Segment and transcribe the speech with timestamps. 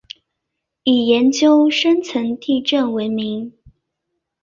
[0.83, 3.53] 以研究深层地震闻名。